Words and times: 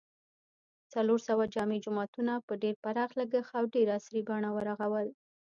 څلورسوه 0.93 1.45
جامع 1.53 1.77
جوماتونه 1.85 2.33
په 2.47 2.53
ډېر 2.61 2.75
پراخ 2.83 3.09
لګښت 3.19 3.53
او 3.57 3.63
ډېره 3.73 3.91
عصري 3.99 4.21
بڼه 4.29 4.49
و 4.51 4.57
رغول 4.69 5.07